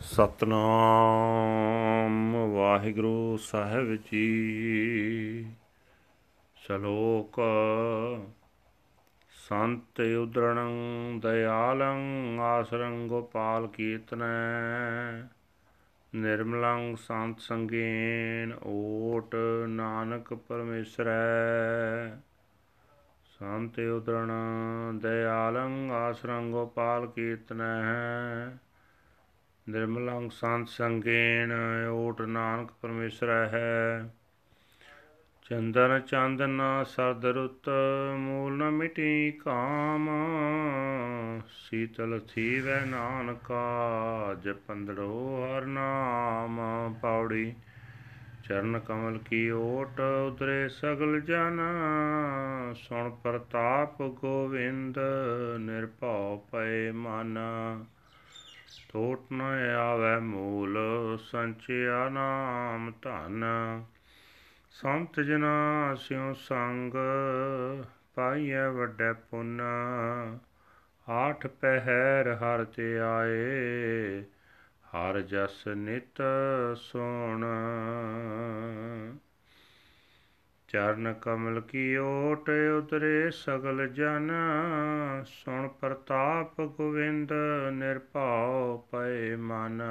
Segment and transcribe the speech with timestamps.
[0.00, 5.52] ਸਤਨਾਮ ਵਾਹਿਗੁਰੂ ਸਾਹਿਬ ਜੀ।
[6.56, 7.40] ਸ਼ਲੋਕ
[9.30, 15.28] ਸੰਤ ਉਦਰਣੰ ਦਇਆਲੰ ਆਸਰੰ ਗੋਪਾਲ ਕੀਰਤਨੈ
[16.14, 19.36] ਨਿਰਮਲੰ ਸੰਤ ਸੰਗੇਨ ਓਟ
[19.68, 22.20] ਨਾਨਕ ਪਰਮੇਸ਼ਰੈ।
[23.40, 24.32] ਸੰਤ ਉਦਰਣ
[24.98, 28.58] ਦਇਆਲੰ ਆਸਰੰ ਗੋਪਾਲ ਕੀਰਤਨੈ
[29.68, 31.52] ਨਿਰਮਲੰ ਸੰਤ ਸੰਗੇਨ
[31.92, 34.14] ਓਟ ਨਾਨਕ ਪਰਮੇਸ਼ਰ ਹੈ।
[35.50, 37.68] ਚੰਦਨ ਚੰਦਨ ਸਰਦ ਰੁੱਤ,
[38.16, 40.10] ਮੂਲ ਨ ਮਿਟੀ ਕਾਮ।
[41.50, 43.60] ਸੀਤਲ ਥੀਵੈ ਨਾਨਕਾ,
[44.42, 46.60] ਜਪੰਦੜੋ ਹਰ ਨਾਮ।
[47.02, 47.54] ਪੌੜੀ
[48.44, 51.60] ਚਰਨ ਕਮਲ ਕੀ ਓਟ ਉਦਰੇ ਸਗਲ ਜਨ।
[52.74, 54.98] ਸੁਣ ਪ੍ਰਤਾਪ ਗੋਵਿੰਦ,
[55.58, 57.38] ਨਿਰਭਉ ਪਏ ਮਨ।
[58.88, 59.40] ਟੋਟ ਨ
[59.78, 60.78] ਆਵੈ ਮੂਲ,
[61.20, 63.44] ਸੰਚਿਆ ਨਾਮ ਧਨ।
[64.70, 66.92] ਸੰਤ ਜਨਾ ਸਿਉ ਸੰਗ
[68.14, 69.60] ਪਾਈਐ ਵੱਡੇ ਪੁੰਨ,
[71.08, 74.22] ਆਠ ਪਹਿਰ ਹਰ ਤੇ ਆਏ,
[74.94, 76.22] ਹਰ ਜਸ ਨਿਤ
[76.76, 77.44] ਸੋਣ।
[80.68, 84.30] ਚਰਨ ਕਮਲ ਕੀ ਓਟ ਉਤਰੇ ਸਗਲ ਜਨ,
[85.26, 87.32] ਸੁਣ ਪ੍ਰਤਾਪ ਗੋਵਿੰਦ
[87.72, 89.82] ਨਿਰਭਉ ਪਏ ਮਨ।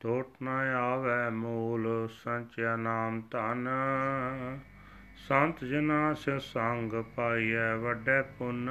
[0.00, 0.48] ਟੋਟ ਨ
[0.78, 3.68] ਆਵੈ ਮੂਲ ਸੰਚਿਆ ਨਾਮ ਧਨ।
[5.28, 8.70] ਸੰਤ ਜਨਾ ਸੇ ਸੰਗ ਪਾਈਐ ਵੱਡੇ ਪੁੰਨ।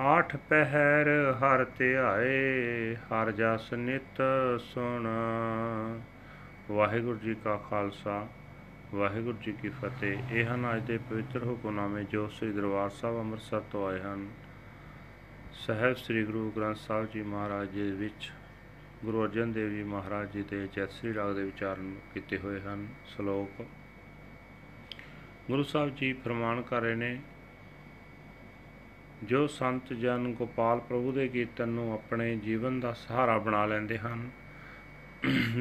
[0.00, 4.22] ਆਠ ਪਹਿਰ ਹਰ ਧਿਆਏ, ਹਰ ਜਸ ਨਿਤ
[4.60, 5.08] ਸੁਣ।
[6.70, 8.28] ਵਾਹਿਗੁਰੂ ਜੀ ਕਾ ਖਾਲਸਾ,
[8.94, 13.60] ਵਾਹਿਗੁਰੂ ਜੀ ਕੀ ਫਤਿਹ। ਇਹ ਹਨ ਅੱਜ ਦੇ ਪਵਿੱਤਰ ਹੁਕਮਨਾਮੇ ਜੋ ਸ੍ਰੀ ਦਰਬਾਰ ਸਾਹਿਬ ਅੰਮ੍ਰਿਤਸਰ
[13.60, 14.28] ਤੋਂ ਆਏ ਹਨ।
[15.52, 18.32] ਸਹਿਬ ਸ੍ਰੀ ਗੁਰੂ ਗ੍ਰੰਥ ਸਾਹਿਬ ਜੀ ਮਹਾਰਾਜ ਜੀ ਵਿੱਚ
[19.04, 23.62] ਗੁਰੂ ਅਰਜਨ ਦੇਵ ਜੀ ਮਹਾਰਾਜ ਜੀ ਦੇ ਜੈਤਸਰੀ ਰਾਗ ਦੇ ਵਿਚਾਰਨ ਕੀਤੇ ਹੋਏ ਹਨ। ਸ਼ਲੋਕ।
[25.50, 27.20] ਗੁਰੂ ਸਾਹਿਬ ਜੀ ਫਰਮਾਨ ਕਰ ਰਹੇ ਨੇ
[29.24, 34.30] ਜੋ ਸੰਤ ਜਨ ਗੋਪਾਲ ਪ੍ਰਭੂ ਦੇ ਕੀਰਤਨ ਨੂੰ ਆਪਣੇ ਜੀਵਨ ਦਾ ਸਹਾਰਾ ਬਣਾ ਲੈਂਦੇ ਹਨ।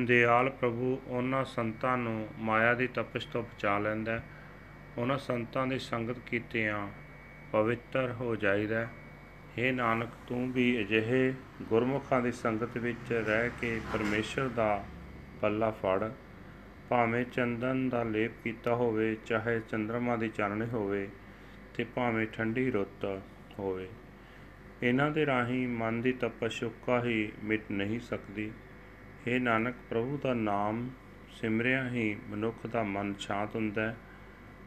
[0.06, 4.22] ਦਿਆਲ ਪ੍ਰਭੂ ਉਹਨਾਂ ਸੰਤਾਂ ਨੂੰ ਮਾਇਆ ਦੀ ਤਪਸ਼ ਤੋਂ ਬਚਾ ਲੈਂਦਾ
[4.98, 6.88] ਉਹਨਾਂ ਸੰਤਾਂ ਦੀ ਸੰਗਤ ਕੀਤਿਆਂ
[7.52, 8.88] ਪਵਿੱਤਰ ਹੋ ਜਾਈਦਾ
[9.58, 14.84] हे ਨਾਨਕ, ਤੂੰ ਵੀ ਅਜਿਹੇ ਗੁਰਮੁਖਾਂ ਦੀ ਸੰਗਤ ਵਿੱਚ ਰਹਿ ਕੇ ਪਰਮੇਸ਼ਰ ਦਾ
[15.42, 16.12] ਪੱਲਾ ਫੜ।
[16.90, 21.10] ਭਾਵੇਂ ਚੰਦਨ ਦਾ ਲੇਪ ਕੀਤਾ ਹੋਵੇ, ਚਾਹੇ ਚੰ드ਰਮਾ ਦੀ ਚਾਨਣੀ ਹੋਵੇ,
[21.76, 23.22] ਤੇ ਭਾਵੇਂ ਠੰਡੀ ਰੁੱਤ
[23.60, 23.90] ਹੋਵੇ।
[24.84, 28.52] ਇਹਨਾਂ ਦੇ ਰਾਹੀਂ ਮਨ ਦੀ ਤਪਸ਼ ਉੱਕਾ ਹੀ ਮਿਟ ਨਹੀਂ ਸਕਦੀ।
[29.28, 30.90] हे ਨਾਨਕ, ਪ੍ਰਭੂ ਦਾ ਨਾਮ
[31.30, 33.96] ਸਿਮਰਿਆ ਹੀ ਮਨੁੱਖ ਦਾ ਮਨ ਸ਼ਾਂਤ ਹੁੰਦਾ ਹੈ।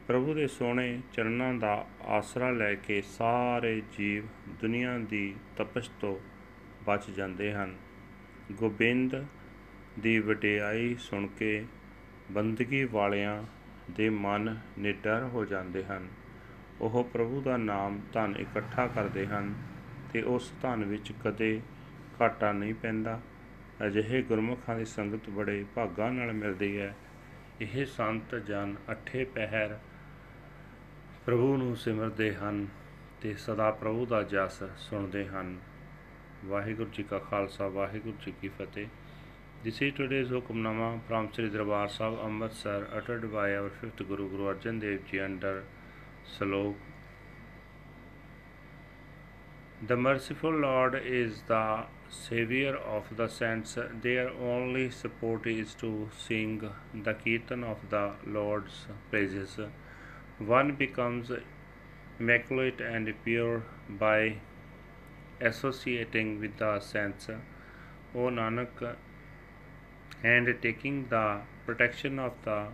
[0.07, 6.19] ਪ੍ਰਭੂ ਦੇ ਸੋਹਣੇ ਚਰਨਾਂ ਦਾ ਆਸਰਾ ਲੈ ਕੇ ਸਾਰੇ ਜੀਵ ਦੁਨੀਆ ਦੀ ਤਪਸ਼ ਤੋਂ
[6.87, 7.77] ਬਚ ਜਾਂਦੇ ਹਨ।
[8.53, 9.25] ਗੋਬਿੰਦ
[10.01, 11.65] ਦੀ ਵਡਿਆਈ ਸੁਣ ਕੇ
[12.31, 13.43] ਬੰਦਗੀ ਵਾਲਿਆਂ
[13.91, 16.09] ਦੇ ਮਨ ਨਿਡਰ ਹੋ ਜਾਂਦੇ ਹਨ।
[16.83, 19.55] ਉਹ ਪ੍ਰਭੂ ਦਾ ਨਾਮ ਧਨ ਇਕੱਠਾ ਕਰਦੇ ਹਨ
[20.13, 21.61] ਤੇ ਉਸ ਧਨ ਵਿੱਚ ਕਦੇ
[22.21, 23.21] ਘਾਟਾ ਨਹੀਂ ਪੈਂਦਾ।
[23.87, 26.97] ਅਜਿਹੇ ਗੁਰਮੁਖਾਂ ਦੀ ਸੰਗਤ ਬੜੇ ਭਾਗਾਂ ਨਾਲ ਮਿਲਦੀ ਹੈ।
[27.61, 29.79] ਇਹ ਸੰਤ ਜਨ ਅਠੇ ਪਹਿਰ
[31.27, 32.69] ਪ੍ਰਭੂ ਨੂੰ ਸਿਮਰਦੇ ਹਨ
[33.21, 35.59] ਤੇ ਸਦਾ ਪ੍ਰਭੂ ਦਾ ਜਸ ਸੁਣਦੇ ਹਨ।
[36.45, 38.87] ਵਾਹਿਗੁਰੂ ਜੀ ਕਾ ਖਾਲਸਾ, ਵਾਹਿਗੁਰੂ ਜੀ ਕੀ ਫਤਿਹ।
[39.67, 44.49] This is today's Hukamnama from Sri Darbar Sahib Amritsar uttered by our fifth Guru Guru
[44.53, 45.63] Arjan Dev Ji under
[46.27, 46.75] Salok.
[49.85, 53.77] The merciful Lord is the Savior of the saints.
[54.01, 59.59] Their only support is to sing the Kirtan of the Lord's praises.
[60.39, 61.33] One becomes
[62.21, 64.37] immaculate and pure by
[65.41, 67.29] associating with the saints.
[68.15, 68.97] O Nanak,
[70.23, 72.69] and taking the protection of the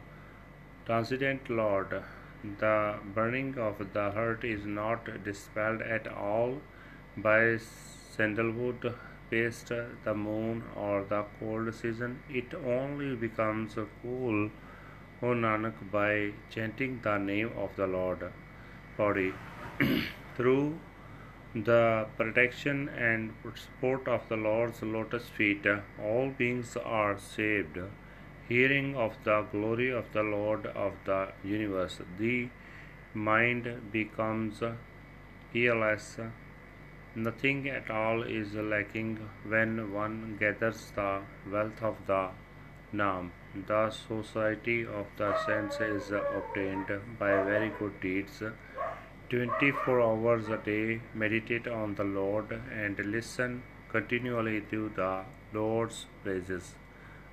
[0.85, 2.03] transcendent Lord,
[2.43, 6.61] the burning of the heart is not dispelled at all
[7.17, 7.59] by
[8.17, 8.95] sandalwood
[9.31, 9.73] paste,
[10.05, 12.23] the moon, or the cold season.
[12.31, 14.51] It only becomes cool,
[15.23, 18.31] O Nanak, by chanting the name of the Lord.
[18.97, 19.33] Body.
[20.37, 20.79] Through
[21.55, 25.67] the protection and support of the Lord's lotus feet,
[26.01, 27.79] all beings are saved.
[28.49, 32.49] Hearing of the glory of the Lord of the universe, the
[33.13, 34.63] mind becomes
[35.53, 36.19] peerless.
[37.15, 42.31] Nothing at all is lacking when one gathers the wealth of the
[42.93, 43.33] Nam.
[43.67, 48.43] The society of the saints is obtained by very good deeds
[49.31, 56.75] 24 hours a day meditate on the Lord and listen continually to the Lord's praises.